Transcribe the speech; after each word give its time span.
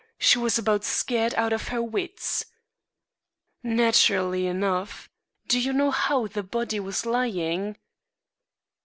She 0.17 0.39
was 0.39 0.57
about 0.57 0.83
scared 0.83 1.35
out 1.35 1.53
of 1.53 1.67
her 1.67 1.79
wits." 1.83 2.43
"Naturally 3.61 4.47
enough. 4.47 5.11
Do 5.47 5.59
you 5.59 5.73
know 5.73 5.91
how 5.91 6.25
the 6.25 6.41
body 6.41 6.79
was 6.79 7.05
lying?" 7.05 7.77